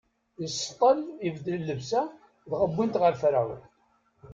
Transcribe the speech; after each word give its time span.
Iseṭṭel, 0.45 0.99
ibeddel 1.27 1.59
llebsa, 1.63 2.01
dɣa 2.49 2.65
wwin-t 2.69 2.95
ɣer 3.01 3.13
Ferɛun. 3.21 3.61